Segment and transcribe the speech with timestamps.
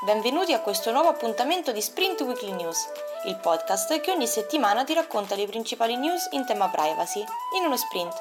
[0.00, 2.86] Benvenuti a questo nuovo appuntamento di Sprint Weekly News,
[3.26, 7.18] il podcast che ogni settimana ti racconta le principali news in tema privacy,
[7.58, 8.14] in uno sprint.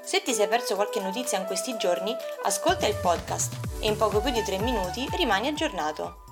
[0.00, 4.20] Se ti sei perso qualche notizia in questi giorni, ascolta il podcast e in poco
[4.20, 6.26] più di 3 minuti rimani aggiornato.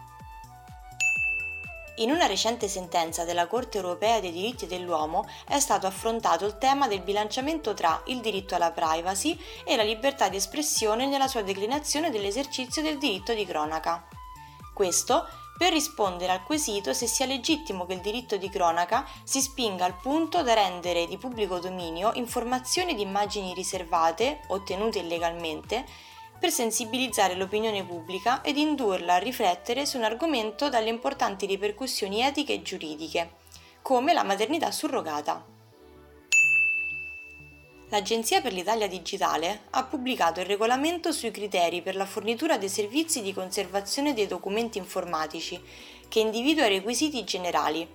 [1.98, 6.88] In una recente sentenza della Corte europea dei diritti dell'uomo è stato affrontato il tema
[6.88, 12.10] del bilanciamento tra il diritto alla privacy e la libertà di espressione nella sua declinazione
[12.10, 14.06] dell'esercizio del diritto di cronaca.
[14.74, 19.86] Questo per rispondere al quesito se sia legittimo che il diritto di cronaca si spinga
[19.86, 25.86] al punto da rendere di pubblico dominio informazioni di immagini riservate, ottenute illegalmente,
[26.38, 32.54] per sensibilizzare l'opinione pubblica ed indurla a riflettere su un argomento dalle importanti ripercussioni etiche
[32.54, 33.30] e giuridiche,
[33.82, 35.44] come la maternità surrogata.
[37.90, 43.22] L'Agenzia per l'Italia Digitale ha pubblicato il regolamento sui criteri per la fornitura dei servizi
[43.22, 45.62] di conservazione dei documenti informatici,
[46.08, 47.88] che individua i requisiti generali,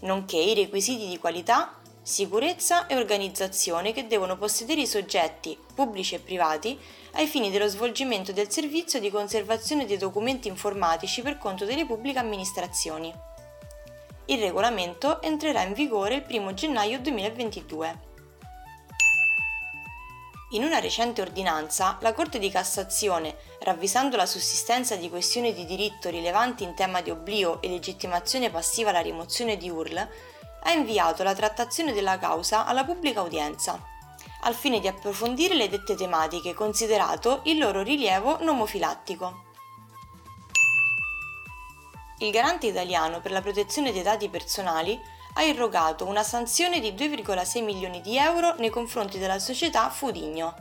[0.00, 6.20] nonché i requisiti di qualità, sicurezza e organizzazione che devono possedere i soggetti, pubblici e
[6.20, 6.78] privati,
[7.14, 12.20] ai fini dello svolgimento del servizio di conservazione dei documenti informatici per conto delle pubbliche
[12.20, 13.12] amministrazioni.
[14.26, 18.04] Il regolamento entrerà in vigore il 1 gennaio 2022.
[20.50, 26.08] In una recente ordinanza, la Corte di Cassazione, ravvisando la sussistenza di questioni di diritto
[26.08, 30.08] rilevanti in tema di oblio e legittimazione passiva alla rimozione di URL,
[30.62, 33.80] ha inviato la trattazione della causa alla pubblica udienza,
[34.42, 39.44] al fine di approfondire le dette tematiche, considerato il loro rilievo nomofilattico.
[42.18, 44.98] Il garante italiano per la protezione dei dati personali
[45.34, 50.54] ha irrogato una sanzione di 2,6 milioni di euro nei confronti della società Fudigno,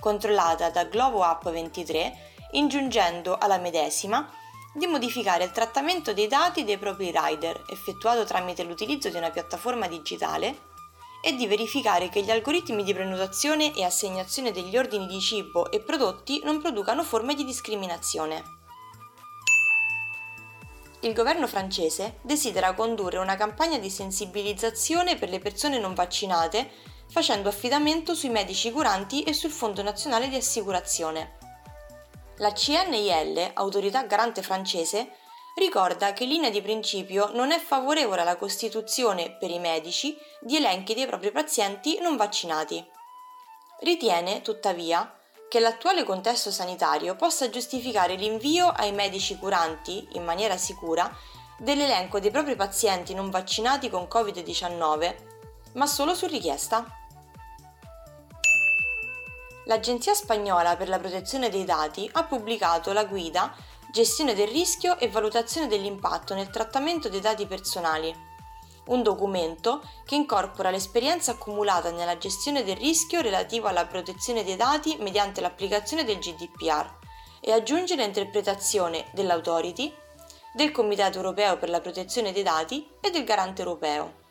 [0.00, 4.30] controllata da Globo App 23, ingiungendo alla medesima
[4.78, 9.86] di modificare il trattamento dei dati dei propri rider effettuato tramite l'utilizzo di una piattaforma
[9.86, 10.66] digitale
[11.20, 15.80] e di verificare che gli algoritmi di prenotazione e assegnazione degli ordini di cibo e
[15.80, 18.56] prodotti non producano forme di discriminazione
[21.02, 26.68] il governo francese desidera condurre una campagna di sensibilizzazione per le persone non vaccinate
[27.08, 31.37] facendo affidamento sui medici curanti e sul Fondo Nazionale di Assicurazione.
[32.38, 35.16] La CNIL, autorità garante francese,
[35.56, 40.56] ricorda che in linea di principio non è favorevole alla costituzione per i medici di
[40.56, 42.84] elenchi dei propri pazienti non vaccinati.
[43.80, 51.10] Ritiene, tuttavia, che l'attuale contesto sanitario possa giustificare l'invio ai medici curanti, in maniera sicura,
[51.58, 55.14] dell'elenco dei propri pazienti non vaccinati con Covid-19,
[55.72, 56.86] ma solo su richiesta.
[59.68, 63.54] L'Agenzia spagnola per la protezione dei dati ha pubblicato la guida
[63.90, 68.26] Gestione del rischio e valutazione dell'impatto nel trattamento dei dati personali
[68.88, 74.96] un documento che incorpora l'esperienza accumulata nella gestione del rischio relativo alla protezione dei dati
[75.00, 76.90] mediante l'applicazione del GDPR
[77.40, 79.94] e aggiunge l'interpretazione dell'Authority,
[80.54, 84.26] del Comitato europeo per la protezione dei dati e del Garante europeo.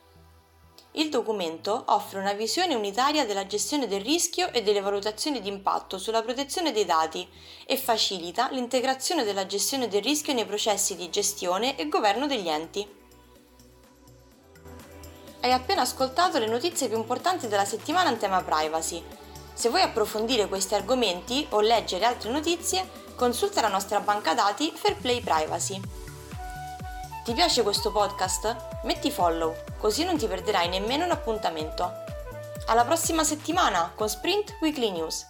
[0.94, 5.98] Il documento offre una visione unitaria della gestione del rischio e delle valutazioni di impatto
[5.98, 7.28] sulla protezione dei dati
[7.66, 12.96] e facilita l'integrazione della gestione del rischio nei processi di gestione e governo degli enti.
[15.42, 19.04] Hai appena ascoltato le notizie più importanti della settimana in tema privacy.
[19.54, 25.22] Se vuoi approfondire questi argomenti o leggere altre notizie, consulta la nostra banca dati Fairplay
[25.22, 25.80] Privacy.
[27.24, 28.77] Ti piace questo podcast?
[28.84, 31.92] Metti follow, così non ti perderai nemmeno un appuntamento.
[32.68, 35.28] Alla prossima settimana con Sprint Weekly News.